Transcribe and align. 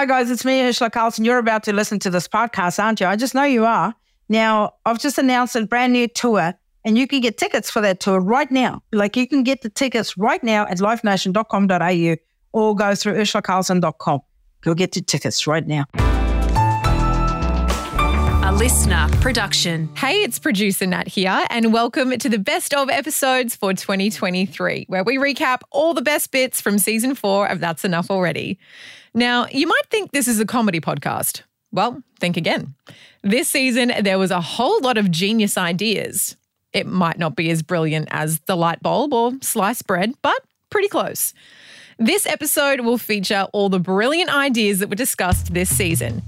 Hi, 0.00 0.06
guys, 0.06 0.30
it's 0.30 0.46
me, 0.46 0.62
Urzila 0.62 0.90
Carlson. 0.90 1.26
You're 1.26 1.36
about 1.36 1.62
to 1.64 1.74
listen 1.74 1.98
to 1.98 2.08
this 2.08 2.26
podcast, 2.26 2.82
aren't 2.82 3.00
you? 3.00 3.06
I 3.06 3.16
just 3.16 3.34
know 3.34 3.44
you 3.44 3.66
are. 3.66 3.94
Now, 4.30 4.76
I've 4.86 4.98
just 4.98 5.18
announced 5.18 5.54
a 5.56 5.66
brand 5.66 5.92
new 5.92 6.08
tour, 6.08 6.54
and 6.86 6.96
you 6.96 7.06
can 7.06 7.20
get 7.20 7.36
tickets 7.36 7.70
for 7.70 7.82
that 7.82 8.00
tour 8.00 8.18
right 8.18 8.50
now. 8.50 8.82
Like, 8.92 9.14
you 9.14 9.28
can 9.28 9.42
get 9.42 9.60
the 9.60 9.68
tickets 9.68 10.16
right 10.16 10.42
now 10.42 10.66
at 10.68 10.78
livenation.com.au 10.78 12.16
or 12.54 12.74
go 12.74 12.94
through 12.94 13.12
urzilacarlson.com. 13.12 14.20
You'll 14.64 14.74
get 14.74 14.96
your 14.96 15.04
tickets 15.04 15.46
right 15.46 15.66
now. 15.66 15.84
A 18.42 18.52
LiSTNR 18.54 19.20
production. 19.20 19.94
Hey, 19.96 20.22
it's 20.22 20.38
producer 20.38 20.86
Nat 20.86 21.08
here, 21.08 21.44
and 21.50 21.74
welcome 21.74 22.16
to 22.16 22.28
the 22.30 22.38
best 22.38 22.72
of 22.72 22.88
episodes 22.88 23.54
for 23.54 23.74
2023, 23.74 24.86
where 24.88 25.04
we 25.04 25.18
recap 25.18 25.58
all 25.70 25.92
the 25.92 26.00
best 26.00 26.30
bits 26.30 26.58
from 26.58 26.78
season 26.78 27.14
four 27.14 27.46
of 27.46 27.60
That's 27.60 27.84
Enough 27.84 28.10
Already. 28.10 28.58
Now, 29.14 29.46
you 29.50 29.66
might 29.66 29.86
think 29.90 30.12
this 30.12 30.28
is 30.28 30.38
a 30.40 30.46
comedy 30.46 30.80
podcast. 30.80 31.42
Well, 31.72 32.02
think 32.18 32.36
again. 32.36 32.74
This 33.22 33.48
season, 33.48 33.92
there 34.02 34.18
was 34.18 34.30
a 34.30 34.40
whole 34.40 34.80
lot 34.80 34.98
of 34.98 35.10
genius 35.10 35.56
ideas. 35.58 36.36
It 36.72 36.86
might 36.86 37.18
not 37.18 37.36
be 37.36 37.50
as 37.50 37.62
brilliant 37.62 38.08
as 38.10 38.40
the 38.46 38.56
light 38.56 38.82
bulb 38.82 39.12
or 39.12 39.32
sliced 39.42 39.86
bread, 39.86 40.14
but 40.22 40.40
pretty 40.70 40.88
close. 40.88 41.34
This 41.98 42.26
episode 42.26 42.80
will 42.80 42.98
feature 42.98 43.46
all 43.52 43.68
the 43.68 43.80
brilliant 43.80 44.34
ideas 44.34 44.78
that 44.78 44.88
were 44.88 44.94
discussed 44.96 45.52
this 45.52 45.74
season. 45.74 46.22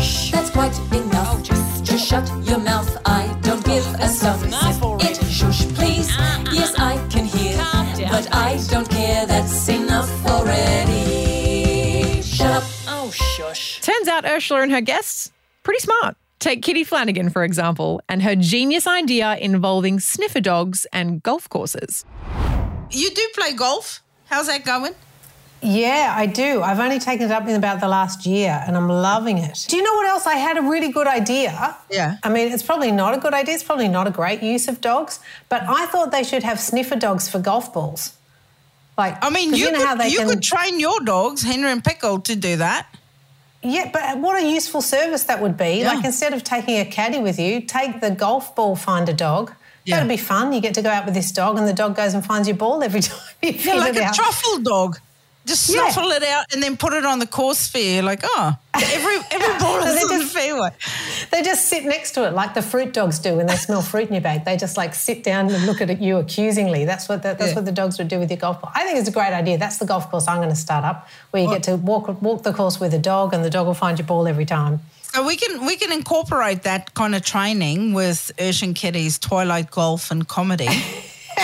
Shh, 0.00 0.32
That's 0.32 0.50
quite 0.50 0.76
enough. 0.92 1.42
just, 1.42 1.84
just 1.84 2.06
shut 2.06 2.28
your 2.44 2.58
mouth. 2.58 3.00
I 3.06 3.26
don't 3.42 3.64
give 3.64 3.86
a 4.00 4.08
stuff. 4.08 4.42
It 5.00 5.16
shush, 5.26 5.64
please. 5.74 6.08
Yes, 6.52 6.74
I 6.78 6.96
can 7.08 7.24
hear, 7.24 7.56
but 8.10 8.28
I 8.34 8.60
don't 8.68 8.88
care. 8.90 9.26
That's 9.26 9.68
enough 9.68 10.10
already. 10.26 10.97
Turns 13.98 14.08
out 14.08 14.22
Urzila 14.22 14.62
and 14.62 14.70
her 14.70 14.80
guests, 14.80 15.32
pretty 15.64 15.80
smart. 15.80 16.16
Take 16.38 16.62
Kitty 16.62 16.84
Flanagan, 16.84 17.30
for 17.30 17.42
example, 17.42 18.00
and 18.08 18.22
her 18.22 18.36
genius 18.36 18.86
idea 18.86 19.36
involving 19.38 19.98
sniffer 19.98 20.38
dogs 20.38 20.86
and 20.92 21.20
golf 21.20 21.48
courses. 21.48 22.04
You 22.92 23.10
do 23.10 23.28
play 23.34 23.54
golf? 23.54 24.00
How's 24.26 24.46
that 24.46 24.64
going? 24.64 24.92
Yeah, 25.62 26.14
I 26.16 26.26
do. 26.26 26.62
I've 26.62 26.78
only 26.78 27.00
taken 27.00 27.26
it 27.26 27.32
up 27.32 27.48
in 27.48 27.56
about 27.56 27.80
the 27.80 27.88
last 27.88 28.24
year 28.24 28.62
and 28.64 28.76
I'm 28.76 28.88
loving 28.88 29.38
it. 29.38 29.66
Do 29.68 29.76
you 29.76 29.82
know 29.82 29.94
what 29.94 30.06
else? 30.06 30.28
I 30.28 30.34
had 30.36 30.56
a 30.56 30.62
really 30.62 30.92
good 30.92 31.08
idea. 31.08 31.76
Yeah. 31.90 32.18
I 32.22 32.28
mean, 32.28 32.52
it's 32.52 32.62
probably 32.62 32.92
not 32.92 33.14
a 33.14 33.18
good 33.18 33.34
idea. 33.34 33.56
It's 33.56 33.64
probably 33.64 33.88
not 33.88 34.06
a 34.06 34.12
great 34.12 34.44
use 34.44 34.68
of 34.68 34.80
dogs, 34.80 35.18
but 35.48 35.64
I 35.66 35.86
thought 35.86 36.12
they 36.12 36.22
should 36.22 36.44
have 36.44 36.60
sniffer 36.60 36.94
dogs 36.94 37.28
for 37.28 37.40
golf 37.40 37.74
balls. 37.74 38.16
Like, 38.96 39.18
I 39.24 39.30
mean, 39.30 39.54
you, 39.54 39.72
know 39.72 39.84
how 39.84 39.94
could, 39.96 40.02
they 40.02 40.08
you 40.10 40.18
can- 40.18 40.28
could 40.28 40.42
train 40.44 40.78
your 40.78 41.00
dogs, 41.00 41.42
Henry 41.42 41.72
and 41.72 41.82
Pickle, 41.82 42.20
to 42.20 42.36
do 42.36 42.54
that. 42.58 42.86
Yeah, 43.62 43.90
but 43.92 44.18
what 44.18 44.40
a 44.42 44.46
useful 44.46 44.82
service 44.82 45.24
that 45.24 45.42
would 45.42 45.56
be. 45.56 45.80
Yeah. 45.80 45.92
Like, 45.94 46.04
instead 46.04 46.32
of 46.32 46.44
taking 46.44 46.78
a 46.78 46.84
caddy 46.84 47.18
with 47.18 47.38
you, 47.40 47.60
take 47.60 48.00
the 48.00 48.10
golf 48.10 48.54
ball 48.54 48.76
finder 48.76 49.12
dog. 49.12 49.52
Yeah. 49.84 49.96
That'd 49.96 50.08
be 50.08 50.16
fun. 50.16 50.52
You 50.52 50.60
get 50.60 50.74
to 50.74 50.82
go 50.82 50.90
out 50.90 51.06
with 51.06 51.14
this 51.14 51.32
dog, 51.32 51.58
and 51.58 51.66
the 51.66 51.72
dog 51.72 51.96
goes 51.96 52.14
and 52.14 52.24
finds 52.24 52.46
your 52.46 52.56
ball 52.56 52.82
every 52.82 53.00
time 53.08 53.18
you 53.42 53.52
Yeah, 53.52 53.74
like 53.74 53.96
a 53.96 54.02
out. 54.04 54.14
truffle 54.14 54.58
dog. 54.60 54.98
Just 55.48 55.68
Yeah. 55.68 55.90
snuffle 55.90 56.10
it 56.12 56.22
out 56.22 56.44
and 56.52 56.62
then 56.62 56.76
put 56.76 56.92
it 56.92 57.04
on 57.04 57.18
the 57.18 57.26
course 57.26 57.66
fair. 57.66 58.02
Like, 58.02 58.20
oh, 58.24 58.54
every 58.74 59.16
every 59.30 59.58
ball 59.64 59.78
is 59.82 59.94
they 59.94 60.02
on 60.02 60.08
the 60.18 60.24
just- 60.24 60.34
fairway. 60.34 60.70
They 61.32 61.42
just 61.42 61.66
sit 61.68 61.84
next 61.84 62.12
to 62.12 62.26
it 62.26 62.34
like 62.34 62.54
the 62.54 62.62
fruit 62.62 62.92
dogs 62.92 63.18
do 63.18 63.36
when 63.36 63.46
they 63.46 63.56
smell 63.56 63.82
fruit 63.82 64.08
in 64.08 64.14
your 64.14 64.20
bag. 64.22 64.44
They 64.44 64.56
just 64.56 64.76
like 64.76 64.94
sit 64.94 65.24
down 65.24 65.50
and 65.50 65.66
look 65.66 65.80
at 65.80 66.00
you 66.00 66.18
accusingly. 66.18 66.84
That's 66.84 67.08
what 67.08 67.22
the, 67.22 67.34
that's 67.34 67.50
Yeah. 67.50 67.54
what 67.56 67.64
the 67.64 67.72
dogs 67.72 67.98
would 67.98 68.08
do 68.08 68.18
with 68.18 68.30
your 68.30 68.38
golf 68.38 68.60
ball. 68.60 68.70
I 68.74 68.84
think 68.84 68.98
it's 68.98 69.08
a 69.08 69.12
great 69.12 69.32
idea. 69.32 69.58
That's 69.58 69.78
the 69.78 69.86
golf 69.86 70.10
course 70.10 70.28
I'm 70.28 70.36
going 70.38 70.48
to 70.50 70.54
start 70.56 70.84
up, 70.84 71.08
where 71.32 71.42
you 71.42 71.48
get 71.48 71.62
to 71.64 71.76
walk 71.76 72.06
walk 72.22 72.42
the 72.44 72.52
course 72.52 72.78
with 72.78 72.92
a 72.94 72.98
dog, 72.98 73.32
and 73.34 73.44
the 73.44 73.50
dog 73.50 73.66
will 73.66 73.74
find 73.74 73.98
your 73.98 74.06
ball 74.06 74.28
every 74.28 74.46
time. 74.46 74.80
So 75.14 75.26
we 75.26 75.36
can 75.36 75.64
we 75.64 75.76
can 75.76 75.90
incorporate 75.92 76.62
that 76.64 76.92
kind 76.94 77.14
of 77.14 77.22
training 77.22 77.94
with 77.94 78.30
Ursh 78.38 78.62
and 78.62 78.74
Kitty's 78.74 79.18
Twilight 79.18 79.70
Golf 79.70 80.10
and 80.10 80.28
Comedy. 80.28 80.68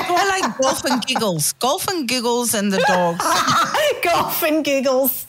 Twilight 0.07 0.57
Golf 0.61 0.85
and 0.85 1.07
Giggles. 1.07 1.53
Golf 1.55 1.89
and 1.89 2.09
Giggles 2.09 2.55
and 2.55 2.73
the 2.73 2.79
dogs. 2.87 3.25
golf 4.03 4.43
and 4.43 4.65
giggles. 4.65 5.27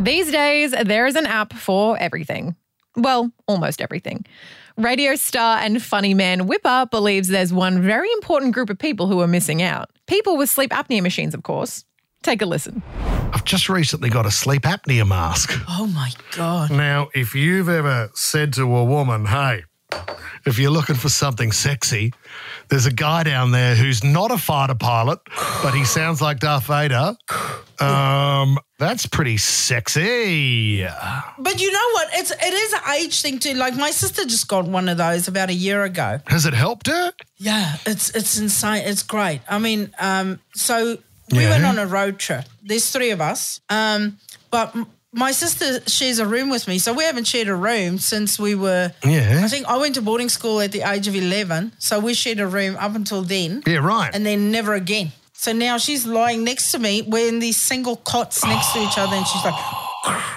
These 0.00 0.30
days, 0.30 0.70
there 0.70 1.06
is 1.06 1.16
an 1.16 1.26
app 1.26 1.52
for 1.52 1.98
everything. 1.98 2.54
Well, 2.96 3.32
almost 3.46 3.80
everything. 3.80 4.24
Radio 4.76 5.16
star 5.16 5.58
and 5.58 5.82
funny 5.82 6.14
man 6.14 6.46
Whipper 6.46 6.86
believes 6.90 7.28
there's 7.28 7.52
one 7.52 7.82
very 7.82 8.10
important 8.12 8.54
group 8.54 8.70
of 8.70 8.78
people 8.78 9.08
who 9.08 9.20
are 9.20 9.26
missing 9.26 9.60
out. 9.60 9.90
People 10.06 10.36
with 10.36 10.48
sleep 10.48 10.70
apnea 10.70 11.02
machines, 11.02 11.34
of 11.34 11.42
course. 11.42 11.84
Take 12.22 12.42
a 12.42 12.46
listen. 12.46 12.82
I've 13.32 13.44
just 13.44 13.68
recently 13.68 14.08
got 14.08 14.24
a 14.26 14.30
sleep 14.30 14.62
apnea 14.62 15.06
mask. 15.06 15.52
Oh 15.68 15.86
my 15.88 16.12
god. 16.32 16.70
Now, 16.70 17.08
if 17.14 17.34
you've 17.34 17.68
ever 17.68 18.10
said 18.14 18.52
to 18.54 18.62
a 18.76 18.84
woman, 18.84 19.26
hey, 19.26 19.64
if 20.46 20.58
you're 20.58 20.70
looking 20.70 20.94
for 20.96 21.08
something 21.08 21.52
sexy, 21.52 22.12
there's 22.68 22.86
a 22.86 22.92
guy 22.92 23.22
down 23.22 23.50
there 23.50 23.74
who's 23.74 24.04
not 24.04 24.30
a 24.30 24.38
fighter 24.38 24.74
pilot, 24.74 25.18
but 25.62 25.72
he 25.72 25.84
sounds 25.84 26.20
like 26.22 26.38
Darth 26.40 26.66
Vader. 26.66 27.16
Um, 27.80 28.58
that's 28.78 29.06
pretty 29.06 29.36
sexy. 29.36 30.82
But 31.38 31.60
you 31.60 31.72
know 31.72 31.88
what? 31.92 32.08
It's 32.14 32.30
it 32.30 32.54
is 32.54 32.72
an 32.72 32.80
age 32.96 33.22
thing 33.22 33.38
too. 33.38 33.54
Like 33.54 33.76
my 33.76 33.90
sister 33.90 34.24
just 34.24 34.48
got 34.48 34.66
one 34.66 34.88
of 34.88 34.98
those 34.98 35.28
about 35.28 35.48
a 35.50 35.54
year 35.54 35.84
ago. 35.84 36.20
Has 36.26 36.46
it 36.46 36.54
helped 36.54 36.86
her? 36.88 37.12
Yeah, 37.38 37.76
it's 37.86 38.10
it's 38.14 38.38
insane. 38.38 38.82
It's 38.86 39.02
great. 39.02 39.40
I 39.48 39.58
mean, 39.58 39.94
um, 39.98 40.40
so 40.54 40.98
we 41.30 41.40
Yeah. 41.42 41.50
went 41.50 41.64
on 41.64 41.78
a 41.78 41.86
road 41.86 42.18
trip. 42.18 42.44
There's 42.62 42.90
three 42.90 43.10
of 43.10 43.20
us. 43.20 43.60
Um, 43.68 44.18
but 44.50 44.74
my 45.12 45.30
sister 45.32 45.80
shares 45.88 46.18
a 46.18 46.26
room 46.26 46.50
with 46.50 46.68
me, 46.68 46.78
so 46.78 46.92
we 46.92 47.04
haven't 47.04 47.26
shared 47.26 47.48
a 47.48 47.54
room 47.54 47.98
since 47.98 48.38
we 48.38 48.54
were. 48.54 48.92
Yeah. 49.04 49.40
I 49.44 49.48
think 49.48 49.66
I 49.66 49.76
went 49.78 49.94
to 49.94 50.02
boarding 50.02 50.28
school 50.28 50.60
at 50.60 50.72
the 50.72 50.82
age 50.82 51.08
of 51.08 51.14
eleven, 51.14 51.72
so 51.78 51.98
we 51.98 52.14
shared 52.14 52.40
a 52.40 52.46
room 52.46 52.76
up 52.78 52.94
until 52.94 53.22
then. 53.22 53.62
Yeah, 53.66 53.78
right. 53.78 54.14
And 54.14 54.24
then 54.26 54.50
never 54.50 54.74
again. 54.74 55.12
So 55.32 55.52
now 55.52 55.78
she's 55.78 56.06
lying 56.06 56.44
next 56.44 56.72
to 56.72 56.78
me. 56.78 57.02
We're 57.02 57.28
in 57.28 57.38
these 57.38 57.56
single 57.56 57.96
cots 57.96 58.44
next 58.44 58.72
to 58.72 58.80
each 58.82 58.98
other, 58.98 59.16
and 59.16 59.26
she's 59.26 59.44
like. 59.44 59.54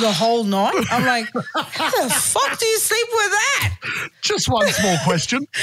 The 0.00 0.10
whole 0.10 0.42
night. 0.44 0.86
I'm 0.90 1.04
like, 1.04 1.26
how 1.54 1.90
the 1.90 2.08
fuck 2.08 2.58
do 2.58 2.64
you 2.64 2.78
sleep 2.78 3.06
with 3.12 3.30
that? 3.30 4.08
Just 4.22 4.48
one 4.48 4.68
small 4.68 4.96
question. 5.04 5.46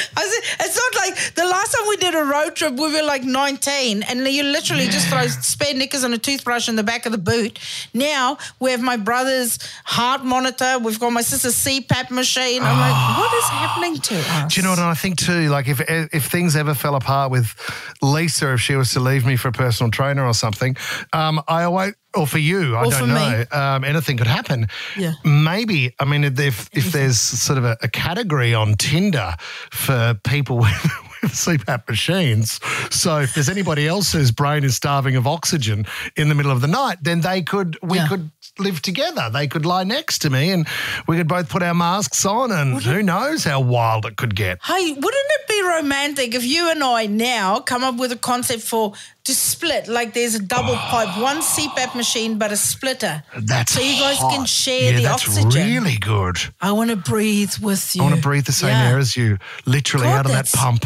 It's 0.61 0.75
not 0.75 1.03
like 1.03 1.33
the 1.35 1.45
last 1.45 1.71
time 1.71 1.87
we 1.87 1.97
did 1.97 2.13
a 2.13 2.23
road 2.23 2.55
trip, 2.55 2.73
we 2.73 2.91
were 2.93 3.01
like 3.01 3.23
19, 3.23 4.03
and 4.03 4.27
you 4.27 4.43
literally 4.43 4.85
just 4.87 5.07
throw 5.07 5.25
spare 5.27 5.73
knickers 5.73 6.03
and 6.03 6.13
a 6.13 6.17
toothbrush 6.17 6.69
in 6.69 6.75
the 6.75 6.83
back 6.83 7.05
of 7.05 7.11
the 7.11 7.17
boot. 7.17 7.57
Now 7.93 8.37
we 8.59 8.71
have 8.71 8.81
my 8.81 8.97
brother's 8.97 9.57
heart 9.85 10.23
monitor, 10.23 10.77
we've 10.79 10.99
got 10.99 11.11
my 11.11 11.21
sister's 11.21 11.55
CPAP 11.55 12.11
machine. 12.11 12.61
I'm 12.61 12.77
like, 12.77 13.17
what 13.17 13.33
is 13.37 13.49
happening 13.49 13.95
to 14.01 14.15
us? 14.15 14.53
Do 14.53 14.59
you 14.59 14.63
know 14.63 14.71
what 14.71 14.79
and 14.79 14.87
I 14.87 14.93
think 14.93 15.17
too? 15.17 15.49
Like 15.49 15.67
if 15.67 15.81
if 15.87 16.25
things 16.25 16.55
ever 16.55 16.73
fell 16.73 16.95
apart 16.95 17.31
with 17.31 17.55
Lisa, 18.01 18.53
if 18.53 18.61
she 18.61 18.75
was 18.75 18.91
to 18.93 18.99
leave 18.99 19.25
me 19.25 19.35
for 19.37 19.47
a 19.47 19.53
personal 19.53 19.89
trainer 19.89 20.25
or 20.25 20.33
something, 20.33 20.75
um, 21.13 21.41
I 21.47 21.63
always 21.63 21.93
or 22.15 22.25
for 22.27 22.39
you, 22.39 22.75
I 22.75 22.85
Or 22.85 22.91
don't 22.91 23.09
know. 23.09 23.45
Um, 23.51 23.83
anything 23.83 24.17
could 24.17 24.27
happen. 24.27 24.67
Yeah. 24.97 25.13
Maybe. 25.23 25.93
I 25.99 26.05
mean, 26.05 26.23
if 26.23 26.69
if 26.73 26.91
there's 26.91 27.19
sort 27.19 27.57
of 27.57 27.65
a, 27.65 27.77
a 27.81 27.87
category 27.87 28.53
on 28.53 28.75
Tinder 28.75 29.35
for 29.71 30.15
people 30.23 30.57
with. 30.65 30.91
With 31.21 31.33
CPAP 31.33 31.85
machines. 31.89 32.61
So, 32.91 33.19
if 33.19 33.33
there's 33.33 33.49
anybody 33.49 33.85
else 33.89 34.13
whose 34.13 34.31
brain 34.31 34.63
is 34.63 34.77
starving 34.77 35.17
of 35.17 35.27
oxygen 35.27 35.85
in 36.15 36.29
the 36.29 36.33
middle 36.33 36.49
of 36.49 36.61
the 36.61 36.67
night, 36.67 36.99
then 37.01 37.19
they 37.19 37.41
could, 37.41 37.77
we 37.83 37.97
Yeah. 37.97 38.07
could 38.07 38.31
live 38.57 38.81
together. 38.81 39.29
They 39.31 39.47
could 39.47 39.65
lie 39.65 39.83
next 39.83 40.19
to 40.19 40.29
me 40.29 40.51
and 40.51 40.67
we 41.07 41.17
could 41.17 41.27
both 41.27 41.49
put 41.49 41.61
our 41.63 41.73
masks 41.73 42.25
on, 42.25 42.51
and 42.51 42.81
who 42.81 43.03
knows 43.03 43.43
how 43.43 43.59
wild 43.61 44.05
it 44.05 44.17
could 44.17 44.35
get. 44.35 44.59
Hey, 44.63 44.91
wouldn't 44.93 45.03
it 45.05 45.47
be 45.47 45.61
romantic 45.63 46.33
if 46.33 46.43
you 46.43 46.69
and 46.71 46.83
I 46.83 47.05
now 47.05 47.59
come 47.59 47.83
up 47.83 47.97
with 47.97 48.11
a 48.11 48.17
concept 48.17 48.61
for 48.63 48.93
to 49.25 49.33
split? 49.35 49.87
Like 49.87 50.13
there's 50.13 50.35
a 50.35 50.41
double 50.41 50.75
pipe, 50.75 51.21
one 51.21 51.37
CPAP 51.41 51.95
machine, 51.95 52.37
but 52.37 52.51
a 52.51 52.57
splitter. 52.57 53.23
That's 53.37 53.73
so 53.73 53.81
you 53.81 53.99
guys 53.99 54.17
hot. 54.17 54.33
can 54.33 54.45
share 54.45 54.91
yeah, 54.91 54.97
the 54.97 55.03
that's 55.03 55.27
oxygen. 55.27 55.67
really 55.67 55.97
good. 55.97 56.37
I 56.61 56.71
want 56.71 56.89
to 56.89 56.95
breathe 56.95 57.53
with 57.61 57.95
you. 57.95 58.01
I 58.01 58.05
want 58.05 58.15
to 58.15 58.21
breathe 58.21 58.45
the 58.45 58.51
same 58.51 58.69
Yeah. 58.69 58.89
air 58.89 58.97
as 58.97 59.15
you, 59.15 59.37
literally 59.65 60.05
God, 60.07 60.19
out 60.19 60.25
of 60.25 60.31
that 60.31 60.51
pump, 60.51 60.85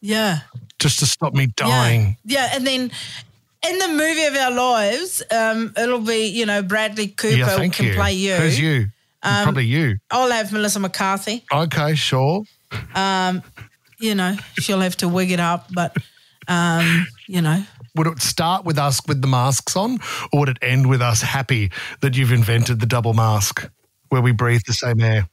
Yeah. 0.00 0.40
just 0.78 0.98
to 1.00 1.06
stop 1.06 1.34
me 1.34 1.46
dying. 1.56 2.16
Yeah. 2.24 2.46
yeah, 2.46 2.56
and 2.56 2.66
then 2.66 2.90
in 3.68 3.78
the 3.78 3.88
movie 3.88 4.24
of 4.24 4.34
our 4.36 4.50
lives, 4.50 5.22
um, 5.30 5.72
it'll 5.76 6.00
be 6.00 6.26
you 6.26 6.46
know 6.46 6.62
Bradley 6.62 7.08
Cooper 7.08 7.36
Yeah, 7.36 7.68
can 7.68 7.86
you. 7.86 7.94
play 7.94 8.12
you. 8.12 8.34
Um, 8.34 8.40
Who's 8.42 8.60
you? 8.60 8.86
Probably 9.22 9.66
you. 9.66 9.98
I'll 10.10 10.30
have 10.30 10.50
Melissa 10.52 10.80
McCarthy. 10.80 11.44
Okay, 11.52 11.94
sure. 11.94 12.44
You 14.02 14.14
know, 14.14 14.34
she'll 14.58 14.80
have 14.80 14.96
to 14.98 15.08
wig 15.08 15.30
it 15.30 15.40
up, 15.40 15.66
but 15.74 15.94
um, 16.48 17.06
you 17.28 17.42
know, 17.42 17.62
Would 17.96 18.06
it 18.06 18.22
start 18.22 18.64
with 18.64 18.78
us 18.78 19.00
with 19.06 19.20
the 19.20 19.28
masks 19.28 19.76
on, 19.76 19.98
or 20.32 20.40
would 20.40 20.48
it 20.48 20.58
end 20.62 20.88
with 20.88 21.02
us 21.02 21.20
happy 21.20 21.70
that 22.00 22.16
you've 22.16 22.32
invented 22.32 22.80
the 22.80 22.86
double 22.86 23.12
mask 23.12 23.68
where 24.08 24.22
we 24.22 24.32
breathe 24.32 24.62
the 24.66 24.72
same 24.72 25.00
air? 25.02 25.28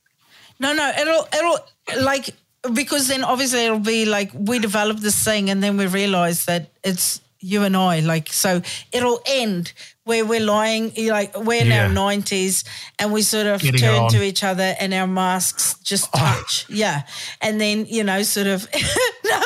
no, 0.59 0.73
no, 0.73 0.91
it'll 0.99 1.27
it'll 1.33 1.59
like 2.03 2.29
because 2.73 3.07
then 3.07 3.23
obviously 3.23 3.63
it'll 3.63 3.79
be 3.79 4.03
like 4.05 4.31
we 4.33 4.59
develop 4.59 4.97
this 4.97 5.23
thing 5.23 5.49
and 5.49 5.63
then 5.63 5.77
we 5.77 5.85
realize 5.87 6.43
that 6.45 6.69
it's 6.83 7.21
you 7.39 7.63
and 7.63 7.75
I. 7.75 7.99
Like, 7.99 8.31
so 8.31 8.61
it'll 8.91 9.21
end 9.25 9.73
where 10.07 10.25
we're 10.25 10.39
lying, 10.39 10.93
like 11.09 11.37
we're 11.37 11.61
in 11.61 11.71
our 11.71 11.89
nineties, 11.89 12.63
and 12.97 13.11
we 13.11 13.21
sort 13.21 13.45
of 13.45 13.61
Getting 13.61 13.81
turn 13.81 14.09
to 14.09 14.23
each 14.23 14.43
other, 14.43 14.75
and 14.79 14.93
our 14.93 15.07
masks 15.07 15.75
just 15.83 16.11
touch. 16.13 16.65
Yeah, 16.69 17.03
and 17.41 17.59
then 17.59 17.85
you 17.85 18.03
know, 18.03 18.23
sort 18.23 18.47
of 18.47 18.67
no. 19.25 19.41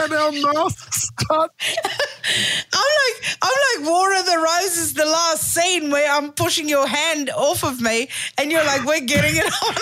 And 0.00 0.12
our 0.12 0.32
masks 0.32 1.10
touch. 1.28 1.76
I'm 2.72 2.92
like, 3.02 3.36
I'm 3.42 3.82
like 3.82 3.90
War 3.90 4.14
of 4.14 4.26
the 4.26 4.38
Roses, 4.38 4.94
the 4.94 5.04
last 5.04 5.52
scene 5.52 5.90
where 5.90 6.10
I'm 6.10 6.32
pushing 6.32 6.68
your 6.68 6.86
hand 6.86 7.30
off 7.30 7.64
of 7.64 7.80
me, 7.80 8.08
and 8.38 8.52
you're 8.52 8.64
like, 8.64 8.84
we're 8.84 9.00
getting 9.00 9.36
it 9.36 9.52
on. 9.66 9.74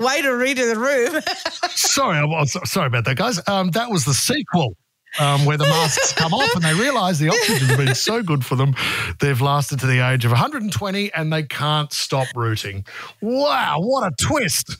Way 0.04 0.22
to 0.22 0.30
read 0.30 0.56
the 0.56 0.76
room. 0.76 1.22
Sorry, 1.70 2.18
I 2.18 2.24
was 2.24 2.56
sorry 2.68 2.86
about 2.86 3.04
that, 3.04 3.16
guys. 3.16 3.40
Um, 3.46 3.70
that 3.72 3.90
was 3.90 4.04
the 4.04 4.14
sequel. 4.14 4.76
Um, 5.18 5.44
where 5.46 5.56
the 5.56 5.64
masks 5.64 6.12
come 6.12 6.34
off 6.34 6.54
and 6.54 6.62
they 6.62 6.74
realise 6.74 7.18
the 7.18 7.30
oxygen's 7.30 7.76
been 7.76 7.94
so 7.94 8.22
good 8.22 8.44
for 8.44 8.54
them, 8.54 8.74
they've 9.20 9.40
lasted 9.40 9.80
to 9.80 9.86
the 9.86 10.00
age 10.00 10.24
of 10.24 10.30
120 10.30 11.12
and 11.14 11.32
they 11.32 11.42
can't 11.42 11.92
stop 11.92 12.26
rooting. 12.34 12.84
Wow, 13.22 13.76
what 13.80 14.06
a 14.06 14.14
twist! 14.22 14.76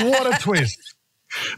What 0.00 0.26
a 0.34 0.38
twist! 0.40 0.76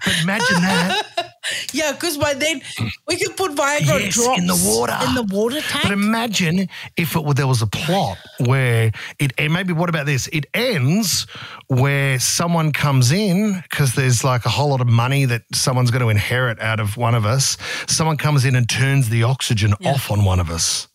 But 0.05 0.15
imagine 0.23 0.57
that. 0.63 1.35
yeah, 1.73 1.93
because 1.93 2.19
by 2.19 2.35
then 2.35 2.61
we 3.07 3.17
could 3.17 3.37
put 3.37 3.53
Viagra 3.53 4.01
Yes, 4.01 4.15
drops 4.15 4.41
in 4.41 4.47
the 4.47 4.73
water. 4.77 4.97
In 5.07 5.15
the 5.15 5.23
water 5.35 5.61
tank. 5.61 5.85
But 5.85 5.93
imagine 5.93 6.69
if 6.97 7.15
it 7.17 7.25
were, 7.25 7.35
there 7.35 7.47
was 7.47 7.63
a 7.63 7.67
plot 7.67 8.19
where 8.47 8.91
it, 9.19 9.33
and 9.39 9.53
maybe 9.53 9.73
what 9.73 9.89
about 9.89 10.07
this? 10.07 10.29
It 10.33 10.47
ends 10.55 11.27
where 11.69 12.19
someone 12.19 12.73
comes 12.73 13.13
in 13.13 13.61
because 13.63 13.95
there's 13.95 14.25
like 14.25 14.45
a 14.45 14.49
whole 14.51 14.71
lot 14.71 14.81
of 14.81 14.89
money 14.89 15.25
that 15.27 15.43
someone's 15.55 15.91
going 15.91 16.03
to 16.03 16.09
inherit 16.09 16.61
out 16.61 16.81
of 16.81 16.97
one 16.97 17.15
of 17.15 17.25
us. 17.25 17.57
Someone 17.87 18.17
comes 18.17 18.45
in 18.45 18.57
and 18.57 18.69
turns 18.69 19.09
the 19.09 19.23
oxygen 19.23 19.75
off 19.85 20.11
on 20.11 20.25
one 20.25 20.41
of 20.41 20.51
us. 20.51 20.89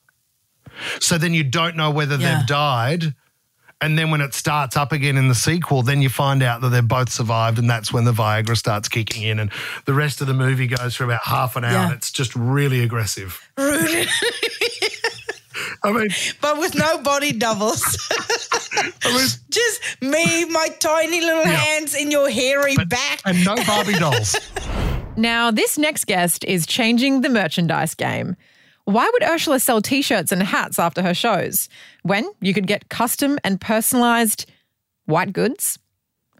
So 0.99 1.17
then 1.17 1.33
you 1.33 1.43
don't 1.43 1.75
know 1.77 1.89
whether 1.91 2.15
Yeah. 2.17 2.39
they've 2.39 2.47
died. 2.47 3.15
And 3.81 3.97
then 3.99 4.09
when 4.09 4.21
it 4.21 4.33
starts 4.33 4.77
up 4.77 4.91
again 4.93 5.17
in 5.17 5.27
the 5.27 5.35
sequel, 5.35 5.81
then 5.83 6.01
you 6.01 6.09
find 6.09 6.41
out 6.41 6.61
that 6.61 6.69
they've 6.69 6.87
both 6.87 7.09
survived, 7.11 7.59
and 7.59 7.69
that's 7.69 7.91
when 7.91 8.05
the 8.05 8.13
Viagra 8.13 8.55
starts 8.57 8.87
kicking 8.87 9.23
in. 9.23 9.37
And 9.39 9.51
the 9.85 9.93
rest 9.93 10.21
of 10.21 10.27
the 10.27 10.33
movie 10.33 10.65
goes 10.67 10.95
for 10.95 11.03
about 11.03 11.21
half 11.23 11.55
an 11.55 11.65
hour, 11.65 11.71
Yeah. 11.73 11.83
and 11.85 11.93
it's 11.93 12.11
just 12.11 12.35
really 12.35 12.81
aggressive. 12.83 13.39
Rude. 13.57 14.07
I 15.83 15.91
mean, 15.91 16.07
but 16.41 16.57
with 16.59 16.75
no 16.75 16.97
body 17.03 17.31
doubles. 17.31 17.83
I 19.03 19.13
mean, 19.15 19.27
Just 19.49 19.81
me, 20.01 20.45
my 20.45 20.67
tiny 20.79 21.21
little 21.21 21.43
Yeah. 21.43 21.55
hands 21.57 21.95
in 21.95 22.11
your 22.11 22.29
hairy 22.29 22.75
back. 22.87 23.21
and 23.25 23.43
no 23.45 23.55
Barbie 23.65 23.93
dolls. 23.93 24.35
Now, 25.17 25.49
this 25.49 25.77
next 25.77 26.07
guest 26.07 26.43
is 26.43 26.65
changing 26.65 27.21
the 27.21 27.29
merchandise 27.29 27.95
game. 27.95 28.35
Why 28.85 29.09
would 29.11 29.23
Urzila 29.23 29.59
sell 29.59 29.81
t 29.81 30.03
shirts 30.03 30.31
and 30.31 30.43
hats 30.43 30.77
after 30.77 31.01
her 31.01 31.15
shows 31.15 31.69
when 32.03 32.29
you 32.39 32.53
could 32.53 32.67
get 32.67 32.87
custom 32.87 33.39
and 33.43 33.59
personalized 33.59 34.45
white 35.05 35.33
goods? 35.33 35.79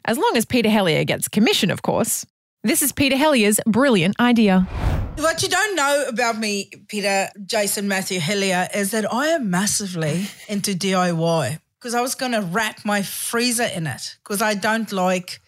As 0.05 0.19
long 0.19 0.37
as 0.37 0.45
Peter 0.45 0.69
Hellier 0.69 1.07
gets 1.07 1.27
commission, 1.27 1.71
of 1.71 1.81
course. 1.81 2.23
This 2.61 2.83
is 2.83 2.91
Peter 2.91 3.15
Hellier's 3.15 3.59
brilliant 3.65 4.19
idea. 4.19 4.61
What 5.17 5.41
you 5.41 5.49
don't 5.49 5.75
know 5.75 6.05
about 6.07 6.37
me, 6.37 6.69
Peter, 6.87 7.29
Jason, 7.45 7.87
Matthew, 7.87 8.19
Hellier, 8.19 8.67
is 8.75 8.91
that 8.91 9.11
I 9.11 9.27
am 9.27 9.49
massively 9.49 10.27
into 10.47 10.73
DIY 10.73 11.59
because 11.79 11.95
I 11.95 12.01
was 12.01 12.13
going 12.13 12.33
to 12.33 12.41
wrap 12.41 12.85
my 12.85 13.01
freezer 13.01 13.63
in 13.75 13.87
it 13.87 14.17
because 14.23 14.43
I 14.43 14.53
don't 14.53 14.91
like 14.91 15.41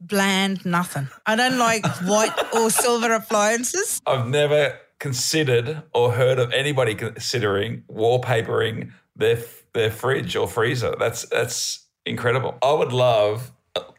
bland 0.00 0.64
nothing. 0.64 1.08
I 1.26 1.34
don't 1.34 1.58
like 1.58 1.84
white 2.02 2.54
or 2.54 2.70
silver 2.84 3.12
appliances. 3.12 4.00
I've 4.06 4.28
never 4.28 4.78
considered 5.00 5.82
or 5.94 6.12
heard 6.12 6.38
of 6.38 6.52
anybody 6.52 6.94
considering 6.94 7.82
wallpapering 7.90 8.92
their 9.16 9.38
their 9.74 9.90
fridge 9.90 10.36
or 10.36 10.48
freezer. 10.48 10.94
That's 10.98 11.22
that's 11.28 11.86
incredible. 12.06 12.58
I 12.62 12.72
would 12.72 12.92
love. 12.92 13.52